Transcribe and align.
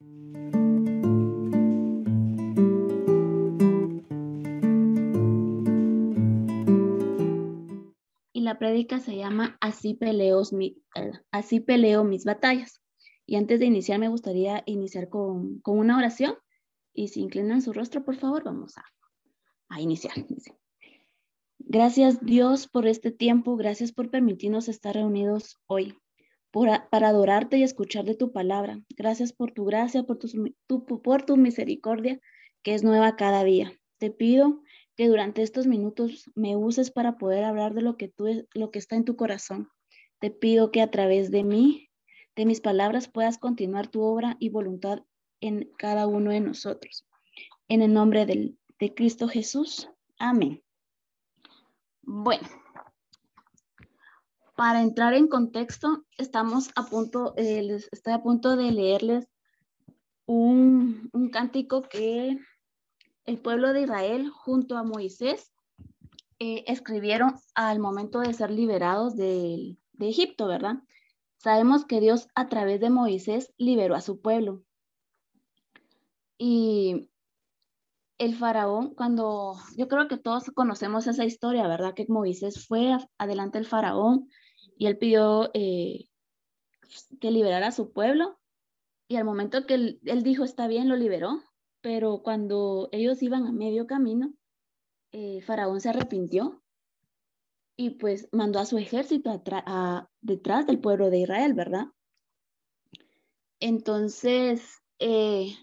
Y 0.00 0.04
la 8.42 8.58
prédica 8.58 9.00
se 9.00 9.16
llama 9.16 9.56
Así 9.60 9.94
peleo, 9.94 10.42
eh, 10.94 11.12
así 11.32 11.60
peleo 11.60 12.04
mis 12.04 12.24
batallas. 12.24 12.80
Y 13.26 13.36
antes 13.36 13.58
de 13.58 13.66
iniciar, 13.66 13.98
me 13.98 14.08
gustaría 14.08 14.62
iniciar 14.66 15.08
con, 15.08 15.58
con 15.60 15.78
una 15.78 15.98
oración. 15.98 16.36
Y 16.94 17.08
si 17.08 17.20
inclinan 17.20 17.60
su 17.62 17.72
rostro, 17.72 18.04
por 18.04 18.16
favor, 18.16 18.44
vamos 18.44 18.78
a, 18.78 18.84
a 19.68 19.80
iniciar. 19.80 20.14
Gracias 21.58 22.24
Dios 22.24 22.68
por 22.68 22.86
este 22.86 23.10
tiempo, 23.10 23.56
gracias 23.56 23.92
por 23.92 24.10
permitirnos 24.10 24.68
estar 24.68 24.94
reunidos 24.94 25.56
hoy, 25.66 25.98
para 26.50 27.08
adorarte 27.08 27.58
y 27.58 27.62
escuchar 27.62 28.04
de 28.04 28.14
tu 28.14 28.32
palabra. 28.32 28.80
Gracias 28.96 29.32
por 29.32 29.52
tu 29.52 29.64
gracia, 29.64 30.04
por 30.04 30.18
tu, 30.18 30.84
por 31.02 31.22
tu 31.22 31.36
misericordia, 31.36 32.20
que 32.62 32.74
es 32.74 32.82
nueva 32.82 33.16
cada 33.16 33.44
día. 33.44 33.72
Te 33.98 34.10
pido 34.10 34.62
que 34.96 35.08
durante 35.08 35.42
estos 35.42 35.66
minutos 35.66 36.30
me 36.34 36.56
uses 36.56 36.90
para 36.90 37.18
poder 37.18 37.44
hablar 37.44 37.74
de 37.74 37.82
lo 37.82 37.96
que, 37.96 38.08
tú, 38.08 38.46
lo 38.54 38.70
que 38.70 38.78
está 38.78 38.96
en 38.96 39.04
tu 39.04 39.16
corazón. 39.16 39.68
Te 40.20 40.30
pido 40.30 40.70
que 40.70 40.82
a 40.82 40.90
través 40.90 41.30
de 41.30 41.44
mí, 41.44 41.88
de 42.34 42.46
mis 42.46 42.60
palabras, 42.60 43.08
puedas 43.08 43.38
continuar 43.38 43.88
tu 43.88 44.02
obra 44.02 44.36
y 44.40 44.48
voluntad 44.48 45.04
en 45.40 45.70
cada 45.78 46.06
uno 46.06 46.30
de 46.30 46.40
nosotros. 46.40 47.06
En 47.68 47.82
el 47.82 47.92
nombre 47.92 48.26
de 48.26 48.94
Cristo 48.94 49.28
Jesús. 49.28 49.88
Amén. 50.18 50.62
Bueno, 52.02 52.48
para 54.58 54.82
entrar 54.82 55.14
en 55.14 55.28
contexto, 55.28 56.04
estamos 56.16 56.70
a 56.74 56.84
punto, 56.86 57.32
eh, 57.36 57.78
estoy 57.92 58.12
a 58.12 58.22
punto 58.24 58.56
de 58.56 58.72
leerles 58.72 59.28
un, 60.26 61.12
cántico 61.32 61.82
que 61.82 62.36
el 63.24 63.38
pueblo 63.38 63.72
de 63.72 63.82
Israel 63.82 64.30
junto 64.30 64.76
a 64.76 64.82
Moisés 64.82 65.52
eh, 66.40 66.64
escribieron 66.66 67.34
al 67.54 67.78
momento 67.78 68.18
de 68.18 68.34
ser 68.34 68.50
liberados 68.50 69.14
de, 69.14 69.76
de 69.92 70.08
Egipto, 70.08 70.48
¿verdad? 70.48 70.82
Sabemos 71.36 71.84
que 71.84 72.00
Dios 72.00 72.26
a 72.34 72.48
través 72.48 72.80
de 72.80 72.90
Moisés 72.90 73.52
liberó 73.58 73.94
a 73.94 74.00
su 74.00 74.20
pueblo. 74.20 74.64
Y 76.36 77.08
el 78.18 78.34
faraón, 78.34 78.92
cuando 78.96 79.54
yo 79.76 79.86
creo 79.86 80.08
que 80.08 80.18
todos 80.18 80.50
conocemos 80.52 81.06
esa 81.06 81.24
historia, 81.24 81.68
¿verdad? 81.68 81.94
Que 81.94 82.06
Moisés 82.08 82.66
fue 82.66 82.96
adelante 83.18 83.58
el 83.58 83.66
faraón 83.66 84.28
y 84.78 84.86
él 84.86 84.96
pidió 84.96 85.50
eh, 85.54 86.08
que 87.20 87.30
liberara 87.30 87.68
a 87.68 87.72
su 87.72 87.92
pueblo 87.92 88.38
y 89.08 89.16
al 89.16 89.24
momento 89.24 89.66
que 89.66 89.74
él, 89.74 90.00
dijo 90.22 90.44
está 90.44 90.66
bien, 90.68 90.88
lo 90.88 90.96
liberó, 90.96 91.42
pero 91.80 92.22
cuando 92.22 92.88
ellos 92.92 93.22
iban 93.22 93.46
a 93.46 93.52
medio 93.52 93.86
camino, 93.86 94.32
eh, 95.12 95.40
faraón 95.42 95.80
se 95.80 95.90
arrepintió 95.90 96.62
y 97.76 97.90
pues 97.90 98.28
mandó 98.32 98.58
a 98.58 98.66
su 98.66 98.78
ejército 98.78 99.42
detrás 100.20 100.66
del 100.66 100.80
pueblo 100.80 101.10
de 101.10 101.18
Israel, 101.18 101.54
¿verdad? 101.54 101.86
Entonces, 103.60 104.82
eh, 104.98 105.54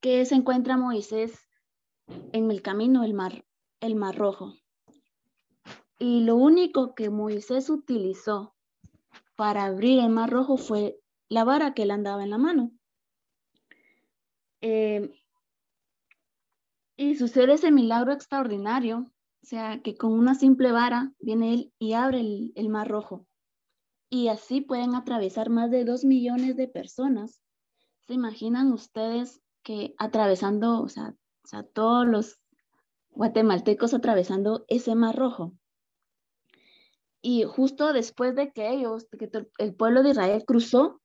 ¿qué 0.00 0.24
se 0.24 0.34
encuentra 0.34 0.76
Moisés 0.76 1.38
en 2.32 2.50
el 2.50 2.62
camino 2.62 3.04
el 3.04 3.14
mar, 3.14 3.44
el 3.80 3.94
mar 3.94 4.16
rojo. 4.16 4.54
Y 5.98 6.20
lo 6.20 6.36
único 6.36 6.94
que 6.94 7.10
Moisés 7.10 7.70
utilizó 7.70 8.54
para 9.36 9.64
abrir 9.64 9.98
el 10.00 10.10
mar 10.10 10.30
rojo 10.30 10.56
fue 10.56 10.98
la 11.28 11.44
vara 11.44 11.74
que 11.74 11.82
él 11.82 11.90
andaba 11.90 12.22
en 12.22 12.30
la 12.30 12.38
mano. 12.38 12.72
Eh, 14.60 15.10
y 16.96 17.14
sucede 17.16 17.54
ese 17.54 17.72
milagro 17.72 18.12
extraordinario, 18.12 19.10
o 19.42 19.46
sea, 19.46 19.82
que 19.82 19.96
con 19.96 20.12
una 20.12 20.34
simple 20.34 20.72
vara 20.72 21.12
viene 21.18 21.54
él 21.54 21.72
y 21.78 21.94
abre 21.94 22.20
el, 22.20 22.68
mar 22.68 22.88
rojo. 22.88 23.26
Y 24.08 24.28
así 24.28 24.60
pueden 24.60 24.94
atravesar 24.94 25.50
más 25.50 25.70
de 25.70 25.84
dos 25.84 26.04
millones 26.04 26.56
de 26.56 26.68
personas. 26.68 27.40
¿Se 28.06 28.14
imaginan 28.14 28.72
ustedes 28.72 29.40
que 29.62 29.94
atravesando, 29.98 30.80
o 30.80 30.84
o 30.84 30.88
sea, 30.88 31.62
todos 31.72 32.06
los 32.06 32.40
guatemaltecos 33.10 33.94
atravesando 33.94 34.64
ese 34.68 34.94
mar 34.94 35.16
rojo. 35.16 35.54
Y 37.22 37.44
justo 37.44 37.92
después 37.92 38.34
de 38.34 38.52
que 38.52 38.68
ellos, 38.68 39.06
que 39.16 39.30
el 39.58 39.74
pueblo 39.74 40.02
de 40.02 40.10
Israel 40.10 40.44
cruzó, 40.44 41.00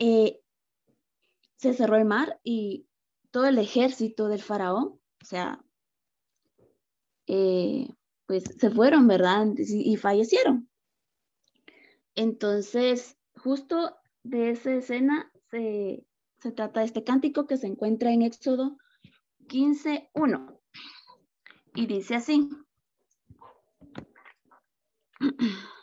eh, 0.00 0.40
se 1.56 1.72
cerró 1.72 1.96
el 1.96 2.04
mar 2.04 2.40
y 2.42 2.86
todo 3.30 3.46
el 3.46 3.58
ejército 3.58 4.28
del 4.28 4.42
faraón, 4.42 5.00
o 5.22 5.24
sea, 5.24 5.64
eh, 7.28 7.88
pues 8.26 8.44
se 8.58 8.70
fueron, 8.70 9.06
¿verdad? 9.06 9.46
Y, 9.56 9.96
fallecieron. 9.96 10.68
Entonces, 12.14 13.16
justo 13.36 13.96
de 14.24 14.50
esa 14.50 14.74
escena 14.74 15.30
se, 15.50 16.04
se 16.38 16.52
trata 16.52 16.82
este 16.82 17.04
cántico 17.04 17.46
que 17.46 17.56
se 17.56 17.68
encuentra 17.68 18.12
en 18.12 18.22
Éxodo 18.22 18.76
15.1. 19.46 20.60
Y 21.74 21.86
dice 21.86 22.16
así. 22.16 22.48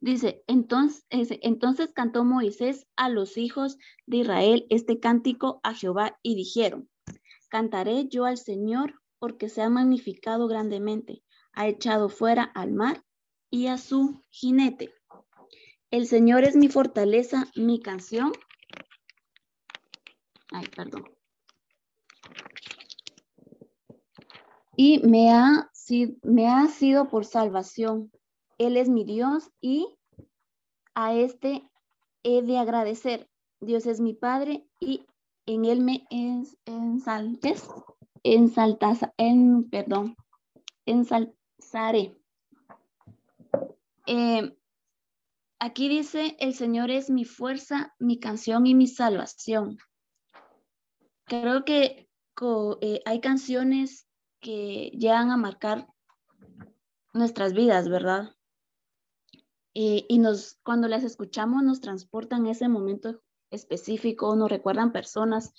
Dice, 0.00 0.42
entonces, 0.46 1.92
cantó 1.92 2.24
Moisés 2.24 2.86
a 2.96 3.10
los 3.10 3.36
hijos 3.36 3.76
de 4.06 4.18
Israel 4.18 4.66
este 4.70 4.98
cántico 4.98 5.60
a 5.62 5.74
Jehová 5.74 6.18
y 6.22 6.34
dijeron, 6.36 6.88
cantaré 7.50 8.08
yo 8.08 8.24
al 8.24 8.38
Señor 8.38 8.94
porque 9.18 9.50
se 9.50 9.60
ha 9.60 9.68
magnificado 9.68 10.48
grandemente, 10.48 11.22
ha 11.52 11.68
echado 11.68 12.08
fuera 12.08 12.44
al 12.44 12.72
mar 12.72 13.04
y 13.50 13.66
a 13.66 13.76
su 13.76 14.24
jinete. 14.30 14.94
El 15.90 16.06
Señor 16.06 16.44
es 16.44 16.56
mi 16.56 16.68
fortaleza, 16.68 17.50
mi 17.54 17.80
canción 17.82 18.32
Ay, 20.52 20.66
perdón. 20.74 21.04
Y 24.76 24.98
me 25.06 25.30
ha, 25.30 25.69
me 26.22 26.48
ha 26.48 26.66
sido 26.68 27.08
por 27.08 27.24
salvación. 27.24 28.10
Él 28.58 28.76
es 28.76 28.88
mi 28.88 29.04
Dios 29.04 29.50
y 29.60 29.86
a 30.94 31.14
este 31.14 31.68
he 32.22 32.42
de 32.42 32.58
agradecer. 32.58 33.28
Dios 33.60 33.86
es 33.86 34.00
mi 34.00 34.14
Padre 34.14 34.66
y 34.78 35.06
en 35.46 35.64
él 35.64 35.80
me 35.80 36.06
es, 36.10 36.56
ensaltes, 36.64 37.68
ensaltas, 38.22 39.00
en, 39.16 39.68
perdón, 39.68 40.16
ensalzaré. 40.86 42.16
Eh, 44.06 44.56
aquí 45.58 45.88
dice, 45.88 46.36
el 46.40 46.54
Señor 46.54 46.90
es 46.90 47.10
mi 47.10 47.24
fuerza, 47.24 47.94
mi 47.98 48.18
canción 48.18 48.66
y 48.66 48.74
mi 48.74 48.86
salvación. 48.86 49.78
Creo 51.24 51.64
que 51.64 52.08
eh, 52.80 53.02
hay 53.04 53.20
canciones 53.20 54.09
que 54.40 54.90
llegan 54.98 55.30
a 55.30 55.36
marcar 55.36 55.88
nuestras 57.12 57.52
vidas, 57.52 57.88
¿verdad? 57.88 58.34
Y, 59.72 60.18
nos, 60.18 60.58
cuando 60.64 60.88
las 60.88 61.04
escuchamos 61.04 61.62
nos 61.62 61.80
transportan 61.80 62.46
ese 62.46 62.68
momento 62.68 63.22
específico, 63.50 64.34
nos 64.34 64.50
recuerdan 64.50 64.92
personas. 64.92 65.52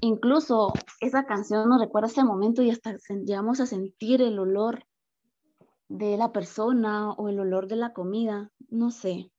Incluso 0.00 0.72
esa 1.00 1.24
canción 1.24 1.68
nos 1.68 1.80
recuerda 1.80 2.08
ese 2.08 2.24
momento 2.24 2.62
y 2.62 2.70
hasta 2.70 2.96
llegamos 3.24 3.60
a 3.60 3.66
sentir 3.66 4.22
el 4.22 4.38
olor 4.38 4.84
de 5.88 6.16
la 6.16 6.32
persona 6.32 7.12
o 7.12 7.28
el 7.28 7.38
olor 7.38 7.68
de 7.68 7.76
la 7.76 7.92
comida, 7.92 8.50
no 8.68 8.90
sé. 8.90 9.30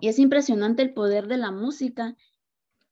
Y 0.00 0.08
es 0.08 0.18
impresionante 0.18 0.82
el 0.82 0.92
poder 0.92 1.28
de 1.28 1.36
la 1.36 1.52
música 1.52 2.16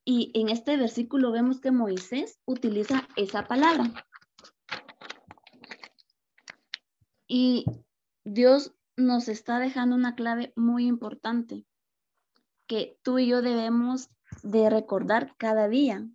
y 0.05 0.31
en 0.35 0.49
este 0.49 0.77
versículo 0.77 1.33
vemos 1.33 1.61
que 1.61 1.73
Moisés 1.73 2.41
utiliza 2.45 3.09
esa 3.17 3.47
palabra. 3.47 3.93
Y 7.35 7.65
Dios 8.25 8.75
nos 8.95 9.29
está 9.29 9.59
dejando 9.59 9.97
una 9.97 10.15
clave 10.15 10.53
muy 10.55 10.87
importante 10.87 11.65
que 12.67 12.99
tú 13.03 13.19
y 13.19 13.27
yo 13.27 13.41
debemos 13.41 14.11
de 14.43 14.69
recordar 14.69 15.35
cada 15.39 15.67
día, 15.67 16.07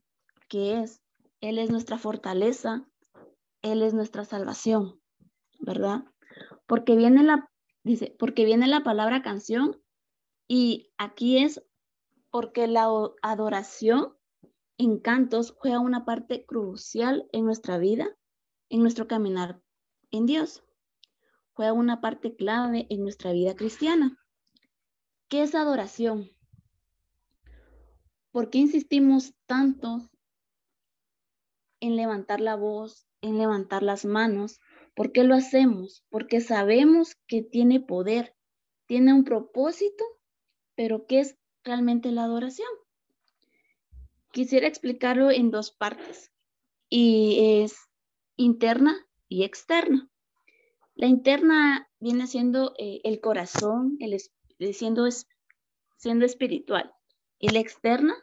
que 0.48 0.80
es, 0.80 1.02
Él 1.42 1.58
es 1.58 1.72
nuestra 1.72 1.98
fortaleza, 1.98 2.88
Él 3.64 3.82
es 3.82 3.96
nuestra 3.96 4.26
salvación, 4.26 5.02
¿verdad? 5.60 6.06
Porque 6.68 6.96
viene 6.96 7.24
la, 7.24 7.50
dice, 7.84 8.16
porque 8.20 8.46
viene 8.46 8.68
la 8.68 8.84
palabra 8.84 9.24
canción 9.24 9.82
y 10.48 10.94
aquí 11.00 11.40
es 11.40 11.64
porque 12.30 12.68
la 12.68 12.92
adoración 13.24 14.16
en 14.78 15.00
cantos 15.00 15.56
juega 15.58 15.80
una 15.80 16.06
parte 16.06 16.46
crucial 16.46 17.28
en 17.32 17.46
nuestra 17.46 17.80
vida, 17.80 18.16
en 18.70 18.82
nuestro 18.82 19.08
caminar 19.08 19.60
en 20.12 20.28
Dios. 20.28 20.64
Juega 21.58 21.74
una 21.74 22.00
parte 22.00 22.36
clave 22.36 22.88
en 22.90 23.02
nuestra 23.02 23.34
vida 23.34 23.56
cristiana. 23.56 24.18
¿Qué 25.28 25.42
es 25.42 25.56
adoración? 25.56 26.30
¿por 28.38 28.52
qué 28.52 28.60
insistimos 28.60 29.34
tanto 29.48 30.12
en 31.80 31.96
levantar 31.96 32.40
la 32.40 32.56
voz, 32.56 33.08
en 33.22 33.40
levantar 33.40 33.82
las 33.82 34.06
manos? 34.06 34.60
¿Por 34.96 35.12
qué 35.12 35.24
lo 35.24 35.34
hacemos? 35.34 36.06
Porque 36.12 36.40
sabemos 36.40 37.16
que 37.26 37.42
tiene 37.42 37.80
poder, 37.80 38.36
tiene 38.86 39.12
un 39.12 39.24
propósito, 39.24 40.04
pero 40.76 41.08
¿qué 41.08 41.22
es 41.22 41.36
realmente 41.64 42.12
la 42.12 42.26
adoración? 42.26 42.70
Quisiera 44.32 44.68
explicarlo 44.68 45.32
en 45.32 45.50
dos 45.50 45.72
partes 45.72 46.32
y 46.90 47.64
es 47.64 47.76
interna 48.36 49.04
y 49.28 49.46
externa. 49.46 50.12
La 50.98 51.06
interna 51.06 51.88
viene 52.00 52.26
siendo 52.26 52.74
eh, 52.80 53.02
el 53.04 53.22
corazón, 53.22 53.98
el, 54.00 54.14
eh, 54.14 54.74
siendo, 54.74 55.08
siendo 55.96 56.26
espiritual. 56.26 56.92
Y 57.38 57.50
la 57.50 57.60
externa 57.60 58.16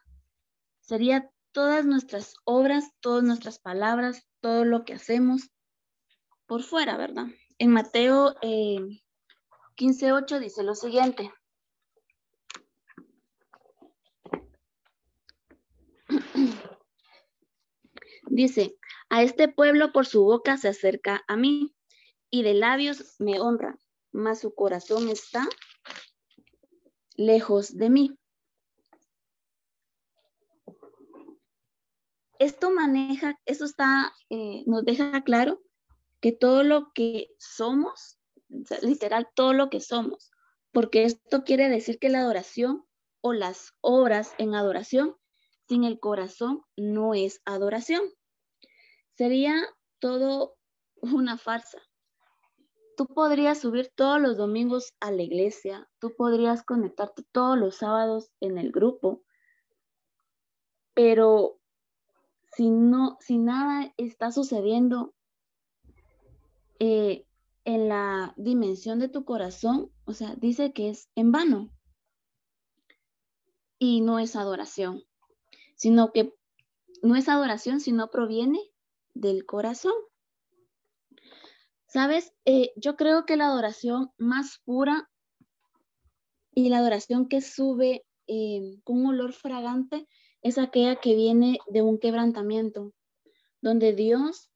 sería 0.81 1.31
todas 1.53 1.87
nuestras 1.87 2.35
obras, 2.43 2.91
todas 2.99 3.23
nuestras 3.23 3.61
palabras, 3.61 4.27
todo 4.41 4.65
lo 4.65 4.85
que 4.85 4.95
hacemos 4.95 5.53
por 6.47 6.65
fuera, 6.65 6.97
¿verdad? 6.97 7.27
En 7.59 7.71
Mateo 7.71 8.35
eh, 8.43 8.81
15.8 9.77 10.41
dice 10.41 10.65
lo 10.65 10.75
siguiente. 10.75 11.33
Dice, 18.27 18.75
a 19.11 19.23
este 19.23 19.49
pueblo 19.49 19.93
por 19.93 20.07
su 20.07 20.25
boca 20.25 20.57
se 20.57 20.69
acerca 20.69 21.23
a 21.29 21.37
mí 21.37 21.74
y 22.35 22.43
de 22.43 22.55
labios 22.55 23.15
me 23.21 23.41
honra, 23.41 23.79
mas 24.11 24.41
su 24.41 24.57
corazón 24.57 25.09
está 25.09 25.49
lejos 27.15 27.77
de 27.77 27.91
mí. 27.91 28.19
Esto 32.41 32.73
maneja, 32.73 33.41
esto 33.45 33.65
está, 33.65 34.13
eh, 34.31 34.65
nos 34.67 34.85
deja 34.85 35.23
claro 35.23 35.63
que 36.21 36.33
todo 36.33 36.65
lo 36.65 36.93
que 36.93 37.29
somos, 37.39 38.19
literal, 38.83 39.29
todo 39.37 39.53
lo 39.53 39.71
que 39.71 39.81
somos, 39.81 40.33
porque 40.73 41.05
esto 41.05 41.45
quiere 41.45 41.69
decir 41.69 42.01
que 42.01 42.09
la 42.09 42.19
adoración 42.19 42.85
o 43.21 43.33
las 43.33 43.75
obras 43.81 44.35
en 44.39 44.57
adoración 44.57 45.15
sin 45.69 45.85
el 45.85 46.01
corazón 46.01 46.65
no 46.77 47.15
es 47.15 47.41
adoración. 47.45 48.03
Sería 49.17 49.55
todo 50.01 50.57
una 51.01 51.39
farsa. 51.39 51.81
Tú 52.97 53.07
podrías 53.07 53.61
subir 53.61 53.91
todos 53.95 54.21
los 54.21 54.37
domingos 54.37 54.95
a 55.01 55.11
la 55.11 55.23
iglesia, 55.23 55.89
tú 55.99 56.15
podrías 56.17 56.63
conectarte 56.63 57.23
todos 57.33 57.59
los 57.59 57.77
sábados 57.77 58.31
en 58.41 58.59
el 58.59 58.71
grupo, 58.71 59.23
pero 60.95 61.59
si 62.57 62.71
no, 62.71 63.17
si 63.21 63.39
nada 63.39 63.93
está 63.97 64.31
sucediendo 64.31 65.15
eh, 66.79 67.27
en 67.65 67.89
la 67.89 68.35
dimensión 68.37 68.99
de 68.99 69.09
tu 69.09 69.25
corazón, 69.25 69.91
o 70.05 70.13
sea, 70.13 70.35
dice 70.37 70.73
que 70.73 70.91
es 70.91 71.09
en 71.17 71.33
vano 71.33 71.71
y 73.79 74.01
no 74.03 74.19
es 74.19 74.37
adoración 74.37 75.05
sino 75.77 76.13
que 76.13 76.35
no 77.03 77.17
es 77.17 77.29
adoración, 77.29 77.81
sino 77.81 78.11
proviene 78.11 78.59
del 79.13 79.45
corazón. 79.45 79.93
Sabes, 81.95 82.33
eh, 82.45 82.73
yo 82.75 82.97
creo 82.97 83.25
que 83.25 83.37
la 83.37 83.47
adoración 83.47 84.11
más 84.19 84.59
pura 84.65 85.09
y 86.53 86.69
la 86.69 86.79
adoración 86.79 87.29
que 87.29 87.41
sube 87.41 88.05
eh, 88.27 88.81
con 88.83 88.99
un 88.99 89.07
olor 89.15 89.33
fragante 89.33 90.09
es 90.43 90.59
aquella 90.59 90.97
que 90.97 91.15
viene 91.15 91.59
de 91.69 91.83
un 91.83 92.01
quebrantamiento, 92.01 92.93
donde 93.61 93.93
Dios 93.93 94.51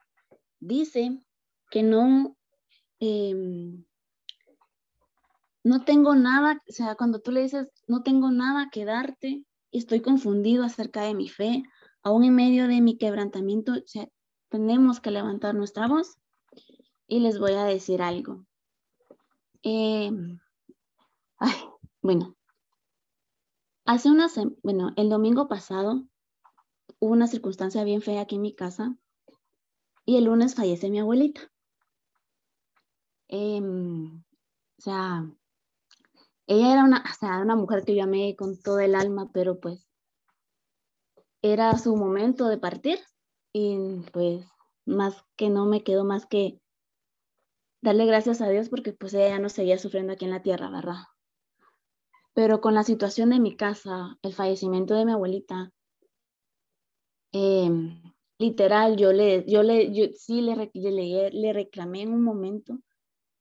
dice 0.59 1.23
que 1.71 1.85
no, 1.85 2.37
em, 2.99 3.85
no 5.63 5.85
tengo 5.85 6.17
nada, 6.17 6.61
o 6.69 6.73
sea, 6.73 6.97
cuando 6.97 7.21
tú 7.21 7.31
le 7.31 7.43
dices, 7.43 7.69
no 7.87 8.03
tengo 8.03 8.33
nada 8.33 8.69
que 8.73 8.85
darte, 8.85 9.45
estoy 9.71 10.01
confundido 10.01 10.65
acerca 10.65 11.03
de 11.03 11.15
mi 11.15 11.29
fe, 11.29 11.63
aún 12.03 12.25
en 12.25 12.35
medio 12.35 12.67
de 12.67 12.81
mi 12.81 12.99
quebrantamiento, 12.99 13.75
tenemos 14.49 14.99
que 14.99 15.13
levantar 15.13 15.55
nuestra 15.55 15.87
voz 15.87 16.19
y 17.09 17.21
les 17.21 17.39
voy 17.41 17.53
a 17.55 17.65
decir 17.65 18.03
algo. 18.03 18.45
Em, 19.63 20.39
bueno, 22.03 22.37
hace 23.85 24.11
una 24.11 24.29
bueno, 24.63 24.93
el 24.97 25.09
domingo 25.09 25.49
pasado 25.49 26.05
hubo 27.01 27.13
una 27.13 27.27
circunstancia 27.27 27.83
bien 27.83 28.03
fea 28.03 28.21
aquí 28.21 28.37
en 28.37 28.43
mi 28.43 28.55
casa 28.55 28.95
y 30.05 30.17
el 30.17 30.25
lunes 30.25 30.55
fallece 30.55 30.91
mi 30.91 31.01
abuelita. 31.01 31.41
Em, 33.29 34.23
o 34.79 34.81
sea, 34.81 35.27
ella 36.47 36.73
era 36.73 36.85
una, 36.85 37.05
una 37.43 37.57
mujer 37.57 37.85
que 37.85 37.95
yo 37.95 38.05
amé 38.05 38.37
con 38.37 38.61
todo 38.61 38.81
el 38.81 38.95
alma, 38.95 39.31
pero 39.33 39.59
pues 39.61 39.87
era 41.43 41.77
su 41.79 41.97
momento 41.97 42.49
de 42.49 42.59
partir 42.59 42.99
y 43.53 44.01
pues 44.13 44.47
más 44.87 45.25
que 45.37 45.51
no 45.51 45.67
me 45.67 45.83
quedó 45.83 46.05
más 46.05 46.27
que 46.27 46.61
darle 47.81 48.07
gracias 48.07 48.41
a 48.41 48.49
Dios 48.49 48.69
porque 48.69 48.93
pues 48.93 49.15
ella 49.15 49.29
ya 49.29 49.39
no 49.39 49.49
seguía 49.49 49.79
sufriendo 49.79 50.13
aquí 50.13 50.25
en 50.25 50.33
la 50.33 50.43
tierra, 50.43 50.71
¿verdad? 50.71 51.03
Pero 52.35 52.61
con 52.61 52.75
la 52.75 52.85
situación 52.85 53.31
de 53.31 53.41
mi 53.41 53.57
casa, 53.57 54.17
el 54.23 54.33
fallecimiento 54.33 54.95
de 54.95 55.05
mi 55.05 55.13
abuelita, 55.13 55.73
em, 57.33 58.03
literal, 58.39 58.97
yo 58.97 59.13
le, 59.13 59.45
yo 59.47 59.63
le, 59.63 59.93
yo 59.93 60.07
sí 60.17 60.41
le, 60.41 60.71
le, 60.75 61.31
le 61.31 61.53
reclamé 61.53 62.03
en 62.03 62.13
un 62.13 62.23
momento 62.23 62.79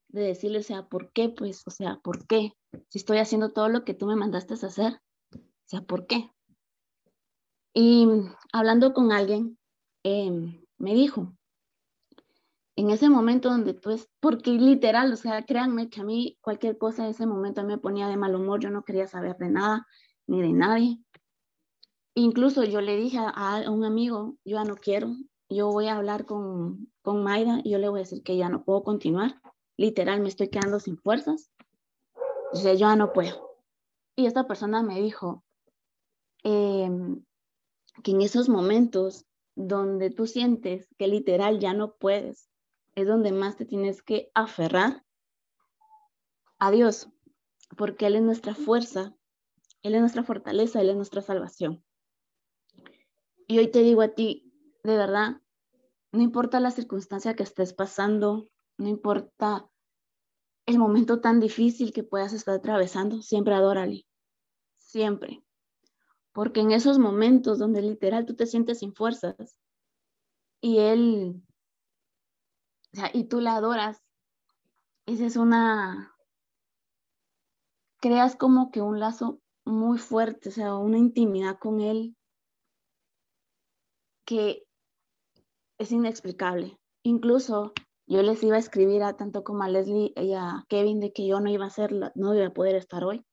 de 0.09 0.21
decirle, 0.21 0.59
o 0.59 0.63
sea, 0.63 0.87
¿por 0.87 1.11
qué? 1.11 1.29
Pues, 1.29 1.63
o 1.67 1.71
sea, 1.71 1.99
¿por 2.03 2.25
qué? 2.27 2.53
Si 2.89 2.97
estoy 2.97 3.19
haciendo 3.19 3.51
todo 3.51 3.69
lo 3.69 3.83
que 3.83 3.93
tú 3.93 4.07
me 4.07 4.15
mandaste 4.15 4.53
a 4.53 4.67
hacer, 4.67 4.93
o 5.33 5.39
sea, 5.65 5.81
¿por 5.81 6.07
qué? 6.07 6.31
Y 7.73 8.07
hablando 8.51 8.93
con 8.93 9.11
alguien, 9.11 9.59
em, 10.03 10.65
me 10.77 10.95
dijo, 10.95 11.36
en 12.77 12.89
ese 12.91 13.09
momento 13.09 13.49
donde 13.49 13.73
tú 13.73 13.89
es, 13.89 14.07
porque 14.21 14.51
literal, 14.51 15.11
o 15.11 15.17
sea, 15.17 15.43
créanme 15.45 15.89
que 15.89 15.99
a 15.99 16.05
mí 16.05 16.37
cualquier 16.41 16.77
cosa 16.77 17.03
en 17.03 17.11
ese 17.11 17.25
momento 17.25 17.63
me 17.65 17.77
ponía 17.77 18.07
de 18.07 18.15
mal 18.15 18.35
humor, 18.35 18.61
yo 18.61 18.69
no 18.69 18.83
quería 18.83 19.07
saber 19.07 19.35
de 19.37 19.49
nada 19.49 19.85
ni 20.27 20.41
de 20.41 20.53
nadie. 20.53 20.99
Incluso 22.15 22.63
yo 22.63 22.79
le 22.79 22.95
dije 22.95 23.19
a, 23.19 23.69
un 23.69 23.83
amigo, 23.83 24.37
yo 24.45 24.57
ya 24.57 24.63
no 24.63 24.75
quiero, 24.75 25.15
yo 25.49 25.69
voy 25.69 25.87
a 25.87 25.97
hablar 25.97 26.25
con, 26.25 26.89
con 27.01 27.23
Maida 27.23 27.59
y 27.63 27.71
yo 27.71 27.77
le 27.77 27.89
voy 27.89 27.99
a 27.99 28.03
decir 28.03 28.23
que 28.23 28.37
ya 28.37 28.49
no 28.49 28.63
puedo 28.63 28.83
continuar 28.83 29.41
literal 29.77 30.19
me 30.21 30.29
estoy 30.29 30.49
quedando 30.49 30.79
sin 30.79 30.97
fuerzas. 30.97 31.51
O 32.51 32.55
sea, 32.55 32.73
yo 32.73 32.79
ya 32.79 32.95
no 32.95 33.13
puedo. 33.13 33.57
Y 34.15 34.25
esta 34.25 34.47
persona 34.47 34.81
me 34.81 34.99
dijo 34.99 35.43
em, 36.43 37.23
que 38.03 38.11
en 38.11 38.21
esos 38.21 38.49
momentos 38.49 39.25
donde 39.55 40.09
tú 40.09 40.27
sientes 40.27 40.87
que 40.97 41.07
literal 41.07 41.59
ya 41.59 41.73
no 41.73 41.95
puedes, 41.95 42.49
es 42.97 43.05
donde 43.05 43.31
más 43.31 43.55
te 43.55 43.65
tienes 43.65 44.01
que 44.01 44.31
aferrar 44.33 45.05
a 46.57 46.71
Dios, 46.71 47.07
porque 47.77 48.07
Él 48.07 48.15
es 48.15 48.23
nuestra 48.23 48.55
fuerza, 48.55 49.15
Él 49.83 49.93
es 49.93 50.01
nuestra 50.01 50.23
fortaleza, 50.23 50.81
Él 50.81 50.89
es 50.89 50.95
nuestra 50.95 51.21
salvación. 51.21 51.85
Y 53.47 53.59
hoy 53.59 53.67
te 53.67 53.83
digo 53.83 54.01
a 54.01 54.15
ti, 54.15 54.51
de 54.83 54.97
verdad, 54.97 55.39
no 56.11 56.23
importa 56.23 56.59
la 56.59 56.71
circunstancia 56.71 57.35
que 57.35 57.43
estés 57.43 57.71
pasando, 57.71 58.49
no 58.79 58.87
importa 58.87 59.69
el 60.65 60.79
momento 60.79 61.21
tan 61.21 61.39
difícil 61.39 61.93
que 61.93 62.01
puedas 62.01 62.33
estar 62.33 62.55
atravesando, 62.55 63.21
siempre 63.21 63.53
adórale, 63.53 64.07
siempre. 64.75 65.43
Porque 66.33 66.61
en 66.61 66.71
esos 66.71 66.97
momentos 66.97 67.59
donde 67.59 67.83
literal 67.83 68.25
tú 68.25 68.35
te 68.35 68.47
sientes 68.47 68.79
sin 68.79 68.95
fuerzas 68.95 69.59
y 70.61 70.79
él, 70.79 71.43
o 72.93 72.97
sea, 72.97 73.11
y 73.13 73.25
tú 73.25 73.41
la 73.41 73.55
adoras, 73.55 74.01
esa 75.05 75.25
es 75.25 75.37
una, 75.37 76.15
creas 77.99 78.35
como 78.35 78.71
que 78.71 78.81
un 78.81 78.99
lazo 78.99 79.39
muy 79.65 79.97
fuerte, 79.97 80.49
o 80.49 80.51
sea, 80.51 80.75
una 80.75 80.97
intimidad 80.97 81.57
con 81.59 81.81
él 81.81 82.15
que 84.25 84.63
es 85.77 85.91
inexplicable. 85.91 86.77
Incluso 87.03 87.73
yo 88.07 88.21
les 88.21 88.41
iba 88.43 88.55
a 88.55 88.59
escribir 88.59 89.03
a 89.03 89.15
tanto 89.15 89.43
como 89.43 89.63
a 89.63 89.69
Leslie 89.69 90.13
y 90.15 90.33
a 90.33 90.65
Kevin 90.69 90.99
de 90.99 91.13
que 91.13 91.27
yo 91.27 91.39
no 91.39 91.49
iba 91.49 91.65
a 91.65 91.69
ser, 91.69 91.93
no 92.15 92.33
iba 92.33 92.47
a 92.47 92.53
poder 92.53 92.75
estar 92.75 93.03
hoy. 93.03 93.25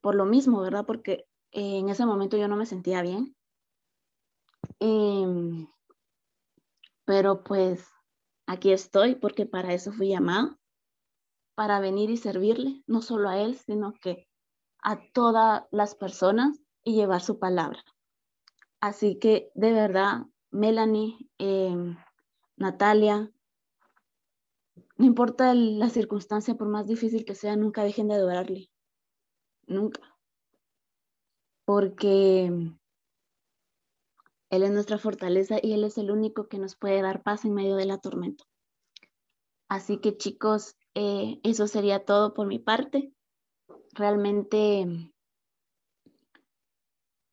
Por 0.00 0.14
lo 0.14 0.24
mismo, 0.24 0.60
¿verdad? 0.60 0.84
Porque 0.86 1.24
en 1.52 1.88
ese 1.88 2.06
momento 2.06 2.36
yo 2.36 2.48
no 2.48 2.56
me 2.56 2.66
sentía 2.66 3.02
bien. 3.02 3.34
Em, 4.80 5.68
pero 7.04 7.42
pues 7.42 7.86
aquí 8.48 8.72
estoy 8.72 9.14
porque 9.14 9.46
para 9.46 9.74
eso 9.74 9.92
fui 9.92 10.08
llamado, 10.08 10.58
para 11.54 11.80
venir 11.80 12.10
y 12.10 12.16
servirle, 12.16 12.82
no 12.86 13.02
solo 13.02 13.28
a 13.28 13.38
él, 13.38 13.56
sino 13.56 13.92
que 13.92 14.26
a 14.82 14.98
todas 15.12 15.64
las 15.70 15.94
personas 15.94 16.58
y 16.82 16.94
llevar 16.94 17.20
su 17.20 17.38
palabra. 17.38 17.84
Así 18.80 19.18
que 19.18 19.50
de 19.54 19.72
verdad, 19.72 20.26
Melanie, 20.50 21.30
em, 21.36 21.96
Natalia, 22.56 23.30
no 24.96 25.04
importa 25.04 25.52
la 25.54 25.90
circunstancia, 25.90 26.54
por 26.54 26.68
más 26.68 26.86
difícil 26.86 27.24
que 27.24 27.34
sea, 27.34 27.54
nunca 27.54 27.84
dejen 27.84 28.08
de 28.08 28.14
adorarle. 28.14 28.70
Nunca. 29.66 30.00
Porque 31.66 32.50
Él 34.50 34.62
es 34.62 34.70
nuestra 34.70 34.98
fortaleza 34.98 35.58
y 35.62 35.72
Él 35.72 35.84
es 35.84 35.98
el 35.98 36.10
único 36.10 36.48
que 36.48 36.58
nos 36.58 36.76
puede 36.76 37.02
dar 37.02 37.22
paz 37.22 37.44
en 37.44 37.54
medio 37.54 37.76
de 37.76 37.86
la 37.86 37.98
tormenta. 37.98 38.44
Así 39.68 39.98
que 39.98 40.16
chicos, 40.16 40.76
eh, 40.94 41.40
eso 41.42 41.66
sería 41.66 42.04
todo 42.04 42.32
por 42.32 42.46
mi 42.46 42.58
parte. 42.58 43.12
Realmente, 43.92 45.12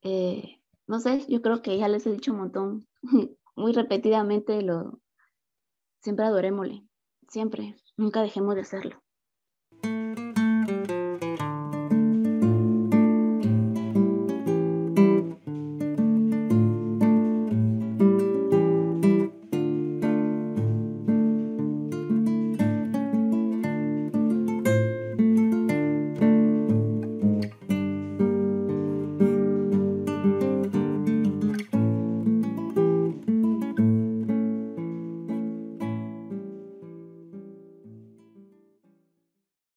eh, 0.01 0.61
no 0.87 0.99
sé, 0.99 1.25
yo 1.29 1.41
creo 1.41 1.61
que 1.61 1.77
ya 1.77 1.87
les 1.87 2.05
he 2.05 2.11
dicho 2.11 2.33
un 2.33 2.39
montón, 2.39 2.87
muy 3.55 3.71
repetidamente, 3.71 4.61
lo, 4.61 4.99
siempre 6.01 6.25
adorémosle, 6.25 6.85
siempre, 7.29 7.75
nunca 7.95 8.21
dejemos 8.21 8.55
de 8.55 8.61
hacerlo. 8.61 9.04